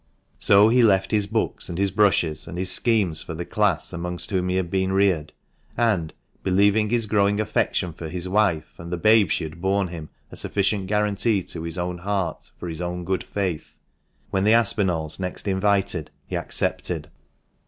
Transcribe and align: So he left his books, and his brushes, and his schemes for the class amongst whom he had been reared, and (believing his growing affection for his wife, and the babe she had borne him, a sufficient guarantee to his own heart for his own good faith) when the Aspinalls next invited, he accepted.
So 0.39 0.69
he 0.69 0.81
left 0.81 1.11
his 1.11 1.27
books, 1.27 1.69
and 1.69 1.77
his 1.77 1.91
brushes, 1.91 2.47
and 2.47 2.57
his 2.57 2.71
schemes 2.71 3.21
for 3.21 3.35
the 3.35 3.45
class 3.45 3.93
amongst 3.93 4.31
whom 4.31 4.49
he 4.49 4.55
had 4.55 4.71
been 4.71 4.91
reared, 4.91 5.31
and 5.77 6.11
(believing 6.41 6.89
his 6.89 7.05
growing 7.05 7.39
affection 7.39 7.93
for 7.93 8.09
his 8.09 8.27
wife, 8.27 8.73
and 8.79 8.91
the 8.91 8.97
babe 8.97 9.29
she 9.29 9.43
had 9.43 9.61
borne 9.61 9.89
him, 9.89 10.09
a 10.31 10.35
sufficient 10.35 10.87
guarantee 10.87 11.43
to 11.43 11.61
his 11.61 11.77
own 11.77 11.99
heart 11.99 12.49
for 12.57 12.67
his 12.67 12.81
own 12.81 13.05
good 13.05 13.23
faith) 13.23 13.77
when 14.31 14.43
the 14.43 14.53
Aspinalls 14.55 15.19
next 15.19 15.47
invited, 15.47 16.09
he 16.25 16.35
accepted. 16.35 17.11